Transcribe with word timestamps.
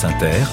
France 0.00 0.14
Inter, 0.14 0.44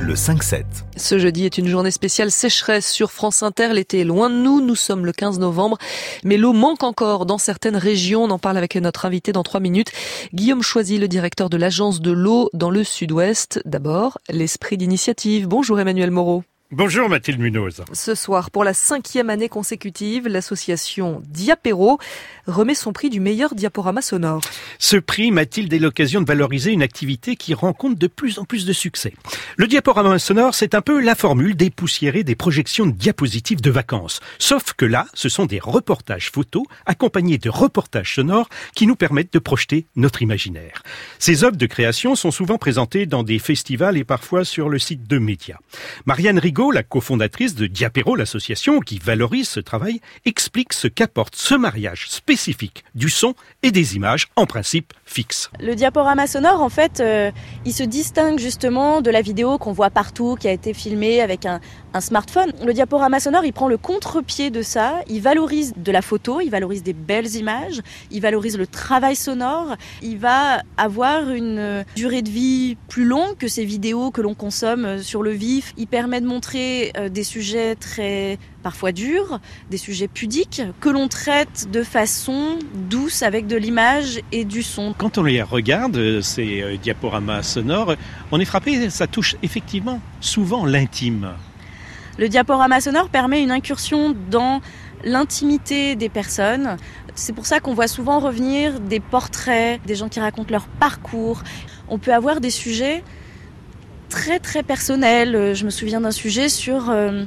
le 0.00 0.14
5-7. 0.14 0.64
Ce 0.96 1.16
jeudi 1.16 1.44
est 1.44 1.58
une 1.58 1.68
journée 1.68 1.92
spéciale 1.92 2.32
sécheresse 2.32 2.90
sur 2.90 3.12
France 3.12 3.44
Inter. 3.44 3.68
L'été 3.72 4.00
est 4.00 4.04
loin 4.04 4.30
de 4.30 4.34
nous. 4.34 4.60
Nous 4.60 4.74
sommes 4.74 5.06
le 5.06 5.12
15 5.12 5.38
novembre. 5.38 5.78
Mais 6.24 6.38
l'eau 6.38 6.52
manque 6.52 6.82
encore 6.82 7.24
dans 7.24 7.38
certaines 7.38 7.76
régions. 7.76 8.24
On 8.24 8.30
en 8.30 8.40
parle 8.40 8.56
avec 8.56 8.74
notre 8.74 9.06
invité 9.06 9.30
dans 9.30 9.44
trois 9.44 9.60
minutes. 9.60 9.92
Guillaume 10.34 10.62
Choisy, 10.62 10.98
le 10.98 11.06
directeur 11.06 11.50
de 11.50 11.56
l'agence 11.56 12.00
de 12.00 12.10
l'eau 12.10 12.50
dans 12.52 12.70
le 12.70 12.82
sud-ouest. 12.82 13.62
D'abord, 13.64 14.18
l'esprit 14.28 14.76
d'initiative. 14.76 15.46
Bonjour 15.46 15.78
Emmanuel 15.78 16.10
Moreau. 16.10 16.42
Bonjour 16.74 17.10
Mathilde 17.10 17.38
Munoz. 17.38 17.84
Ce 17.92 18.14
soir, 18.14 18.50
pour 18.50 18.64
la 18.64 18.72
cinquième 18.72 19.28
année 19.28 19.50
consécutive, 19.50 20.26
l'association 20.26 21.22
Diapéro 21.26 21.98
remet 22.46 22.74
son 22.74 22.94
prix 22.94 23.10
du 23.10 23.20
meilleur 23.20 23.54
diaporama 23.54 24.00
sonore. 24.00 24.40
Ce 24.78 24.96
prix, 24.96 25.32
Mathilde, 25.32 25.70
est 25.74 25.78
l'occasion 25.78 26.22
de 26.22 26.26
valoriser 26.26 26.72
une 26.72 26.80
activité 26.80 27.36
qui 27.36 27.52
rencontre 27.52 27.98
de 27.98 28.06
plus 28.06 28.38
en 28.38 28.46
plus 28.46 28.64
de 28.64 28.72
succès. 28.72 29.12
Le 29.58 29.66
diaporama 29.66 30.18
sonore, 30.18 30.54
c'est 30.54 30.74
un 30.74 30.80
peu 30.80 30.98
la 30.98 31.14
formule 31.14 31.56
dépoussiérée 31.56 32.24
des 32.24 32.36
projections 32.36 32.86
de 32.86 32.92
diapositives 32.92 33.60
de 33.60 33.70
vacances. 33.70 34.20
Sauf 34.38 34.72
que 34.72 34.86
là, 34.86 35.04
ce 35.12 35.28
sont 35.28 35.44
des 35.44 35.60
reportages 35.60 36.30
photos 36.30 36.64
accompagnés 36.86 37.36
de 37.36 37.50
reportages 37.50 38.14
sonores 38.14 38.48
qui 38.74 38.86
nous 38.86 38.96
permettent 38.96 39.34
de 39.34 39.38
projeter 39.38 39.84
notre 39.94 40.22
imaginaire. 40.22 40.82
Ces 41.18 41.44
œuvres 41.44 41.58
de 41.58 41.66
création 41.66 42.14
sont 42.14 42.30
souvent 42.30 42.56
présentées 42.56 43.04
dans 43.04 43.24
des 43.24 43.38
festivals 43.38 43.98
et 43.98 44.04
parfois 44.04 44.46
sur 44.46 44.70
le 44.70 44.78
site 44.78 45.06
de 45.06 45.18
médias. 45.18 45.58
Marianne 46.06 46.38
Rigaud 46.38 46.61
la 46.70 46.82
cofondatrice 46.82 47.54
de 47.54 47.66
Diapéro, 47.66 48.14
l'association 48.16 48.80
qui 48.80 48.98
valorise 48.98 49.48
ce 49.48 49.60
travail, 49.60 50.00
explique 50.24 50.72
ce 50.72 50.88
qu'apporte 50.88 51.34
ce 51.36 51.54
mariage 51.54 52.08
spécifique 52.08 52.84
du 52.94 53.10
son 53.10 53.34
et 53.62 53.70
des 53.70 53.96
images, 53.96 54.28
en 54.36 54.46
principe 54.46 54.92
fixes. 55.04 55.50
Le 55.60 55.74
diaporama 55.74 56.26
sonore, 56.26 56.62
en 56.62 56.68
fait, 56.68 57.00
euh, 57.00 57.30
il 57.64 57.72
se 57.72 57.82
distingue 57.82 58.38
justement 58.38 59.00
de 59.00 59.10
la 59.10 59.22
vidéo 59.22 59.58
qu'on 59.58 59.72
voit 59.72 59.90
partout, 59.90 60.36
qui 60.38 60.48
a 60.48 60.52
été 60.52 60.74
filmée 60.74 61.20
avec 61.20 61.46
un, 61.46 61.60
un 61.94 62.00
smartphone. 62.00 62.52
Le 62.64 62.72
diaporama 62.72 63.20
sonore, 63.20 63.44
il 63.44 63.52
prend 63.52 63.68
le 63.68 63.76
contre-pied 63.76 64.50
de 64.50 64.62
ça, 64.62 65.00
il 65.08 65.20
valorise 65.20 65.74
de 65.76 65.92
la 65.92 66.02
photo, 66.02 66.40
il 66.40 66.50
valorise 66.50 66.82
des 66.82 66.92
belles 66.92 67.34
images, 67.36 67.80
il 68.10 68.20
valorise 68.20 68.56
le 68.56 68.66
travail 68.66 69.16
sonore, 69.16 69.76
il 70.02 70.18
va 70.18 70.62
avoir 70.76 71.30
une 71.30 71.84
durée 71.96 72.22
de 72.22 72.30
vie 72.30 72.76
plus 72.88 73.04
longue 73.04 73.36
que 73.36 73.48
ces 73.48 73.64
vidéos 73.64 74.10
que 74.10 74.20
l'on 74.20 74.34
consomme 74.34 75.02
sur 75.02 75.22
le 75.22 75.30
vif. 75.30 75.72
Il 75.76 75.86
permet 75.86 76.20
de 76.20 76.26
montrer 76.26 76.92
euh, 76.96 77.08
des 77.08 77.24
sujets 77.24 77.74
très 77.74 78.38
parfois 78.62 78.92
durs, 78.92 79.40
des 79.70 79.76
sujets 79.76 80.08
pudiques, 80.08 80.62
que 80.80 80.88
l'on 80.88 81.08
traite 81.08 81.68
de 81.70 81.82
façon 81.82 82.58
douce 82.88 83.22
avec 83.22 83.46
de 83.46 83.56
l'image 83.56 84.20
et 84.30 84.44
du 84.44 84.62
son. 84.62 84.94
Quand 84.96 85.18
on 85.18 85.24
les 85.24 85.42
regarde, 85.42 85.96
euh, 85.96 86.22
ces 86.22 86.62
euh, 86.62 86.76
diaporamas 86.76 87.42
sonores, 87.42 87.96
on 88.30 88.40
est 88.40 88.44
frappé, 88.44 88.88
ça 88.90 89.06
touche 89.06 89.36
effectivement 89.42 90.00
souvent 90.20 90.64
l'intime. 90.64 91.32
Le 92.18 92.28
diaporama 92.28 92.80
sonore 92.80 93.08
permet 93.08 93.42
une 93.42 93.50
incursion 93.50 94.14
dans 94.30 94.60
l'intimité 95.04 95.96
des 95.96 96.08
personnes. 96.08 96.76
C'est 97.14 97.32
pour 97.32 97.46
ça 97.46 97.60
qu'on 97.60 97.74
voit 97.74 97.88
souvent 97.88 98.20
revenir 98.20 98.80
des 98.80 99.00
portraits, 99.00 99.80
des 99.86 99.94
gens 99.94 100.08
qui 100.08 100.20
racontent 100.20 100.50
leur 100.50 100.66
parcours. 100.66 101.42
On 101.88 101.98
peut 101.98 102.14
avoir 102.14 102.40
des 102.40 102.50
sujets 102.50 103.02
très 104.08 104.38
très 104.38 104.62
personnels. 104.62 105.54
Je 105.54 105.64
me 105.64 105.70
souviens 105.70 106.00
d'un 106.02 106.10
sujet 106.10 106.48
sur 106.48 106.90
euh, 106.90 107.24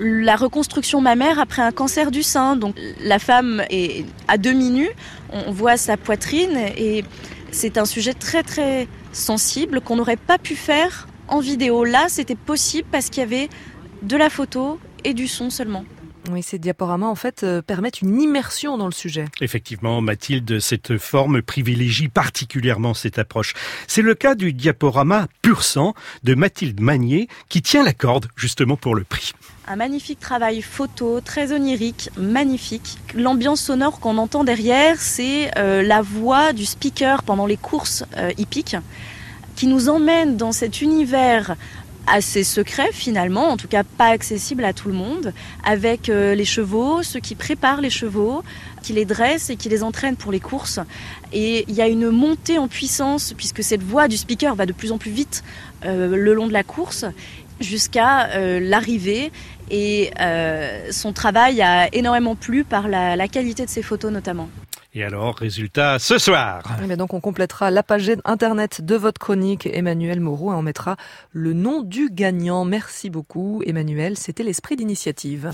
la 0.00 0.36
reconstruction 0.36 1.00
mammaire 1.00 1.38
après 1.38 1.62
un 1.62 1.72
cancer 1.72 2.10
du 2.10 2.22
sein. 2.22 2.56
Donc 2.56 2.76
la 3.02 3.18
femme 3.18 3.62
est 3.70 4.04
à 4.26 4.36
demi 4.36 4.70
nue, 4.70 4.90
on 5.32 5.50
voit 5.50 5.76
sa 5.76 5.96
poitrine 5.96 6.58
et 6.76 7.04
c'est 7.50 7.78
un 7.78 7.84
sujet 7.84 8.14
très 8.14 8.42
très 8.42 8.88
sensible 9.12 9.80
qu'on 9.80 9.96
n'aurait 9.96 10.16
pas 10.16 10.38
pu 10.38 10.54
faire 10.54 11.08
en 11.28 11.40
vidéo. 11.40 11.84
Là, 11.84 12.06
c'était 12.08 12.34
possible 12.34 12.88
parce 12.90 13.10
qu'il 13.10 13.22
y 13.22 13.26
avait 13.26 13.48
de 14.02 14.16
la 14.16 14.30
photo 14.30 14.78
et 15.04 15.14
du 15.14 15.28
son 15.28 15.50
seulement. 15.50 15.84
Oui, 16.30 16.42
ces 16.42 16.58
diaporamas, 16.58 17.06
en 17.06 17.14
fait, 17.14 17.42
euh, 17.42 17.62
permettent 17.62 18.02
une 18.02 18.20
immersion 18.20 18.76
dans 18.76 18.86
le 18.86 18.92
sujet. 18.92 19.24
Effectivement, 19.40 20.00
Mathilde, 20.02 20.60
cette 20.60 20.98
forme 20.98 21.40
privilégie 21.40 22.08
particulièrement 22.08 22.92
cette 22.92 23.18
approche. 23.18 23.54
C'est 23.86 24.02
le 24.02 24.14
cas 24.14 24.34
du 24.34 24.52
diaporama 24.52 25.28
pur 25.40 25.62
sang 25.62 25.94
de 26.24 26.34
Mathilde 26.34 26.80
Magnier, 26.80 27.28
qui 27.48 27.62
tient 27.62 27.82
la 27.82 27.94
corde, 27.94 28.26
justement, 28.36 28.76
pour 28.76 28.94
le 28.94 29.04
prix. 29.04 29.32
Un 29.66 29.76
magnifique 29.76 30.20
travail 30.20 30.60
photo, 30.60 31.20
très 31.20 31.52
onirique, 31.52 32.10
magnifique. 32.18 32.98
L'ambiance 33.14 33.62
sonore 33.62 34.00
qu'on 34.00 34.18
entend 34.18 34.44
derrière, 34.44 34.96
c'est 34.98 35.50
euh, 35.56 35.82
la 35.82 36.02
voix 36.02 36.52
du 36.52 36.66
speaker 36.66 37.22
pendant 37.22 37.46
les 37.46 37.56
courses 37.56 38.04
euh, 38.18 38.32
hippiques, 38.36 38.76
qui 39.56 39.66
nous 39.66 39.88
emmène 39.88 40.36
dans 40.36 40.52
cet 40.52 40.82
univers 40.82 41.56
assez 42.12 42.44
secret 42.44 42.90
finalement, 42.92 43.48
en 43.48 43.56
tout 43.56 43.68
cas 43.68 43.84
pas 43.84 44.06
accessible 44.08 44.64
à 44.64 44.72
tout 44.72 44.88
le 44.88 44.94
monde, 44.94 45.32
avec 45.64 46.08
euh, 46.08 46.34
les 46.34 46.44
chevaux, 46.44 47.02
ceux 47.02 47.20
qui 47.20 47.34
préparent 47.34 47.80
les 47.80 47.90
chevaux, 47.90 48.42
qui 48.82 48.92
les 48.92 49.04
dressent 49.04 49.50
et 49.50 49.56
qui 49.56 49.68
les 49.68 49.82
entraînent 49.82 50.16
pour 50.16 50.32
les 50.32 50.40
courses. 50.40 50.80
Et 51.32 51.64
il 51.68 51.74
y 51.74 51.82
a 51.82 51.88
une 51.88 52.10
montée 52.10 52.58
en 52.58 52.68
puissance 52.68 53.34
puisque 53.36 53.62
cette 53.62 53.82
voix 53.82 54.08
du 54.08 54.16
speaker 54.16 54.54
va 54.54 54.66
de 54.66 54.72
plus 54.72 54.92
en 54.92 54.98
plus 54.98 55.10
vite 55.10 55.44
euh, 55.84 56.16
le 56.16 56.34
long 56.34 56.46
de 56.46 56.52
la 56.52 56.64
course 56.64 57.04
jusqu'à 57.60 58.30
euh, 58.30 58.60
l'arrivée 58.60 59.32
et 59.70 60.10
son 60.90 61.12
travail 61.12 61.60
a 61.60 61.94
énormément 61.94 62.34
plu 62.34 62.64
par 62.64 62.88
la, 62.88 63.16
la 63.16 63.28
qualité 63.28 63.66
de 63.66 63.70
ses 63.70 63.82
photos 63.82 64.10
notamment. 64.10 64.48
Et 64.98 65.04
alors, 65.04 65.36
résultat 65.36 66.00
ce 66.00 66.18
soir. 66.18 66.64
Eh 66.82 66.96
donc 66.96 67.14
on 67.14 67.20
complétera 67.20 67.70
la 67.70 67.84
page 67.84 68.10
internet 68.24 68.84
de 68.84 68.96
votre 68.96 69.20
chronique, 69.20 69.68
Emmanuel 69.72 70.18
Moreau, 70.18 70.50
et 70.50 70.56
on 70.56 70.62
mettra 70.62 70.96
le 71.30 71.52
nom 71.52 71.82
du 71.82 72.10
gagnant. 72.10 72.64
Merci 72.64 73.08
beaucoup, 73.08 73.62
Emmanuel. 73.64 74.18
C'était 74.18 74.42
l'esprit 74.42 74.74
d'initiative. 74.74 75.52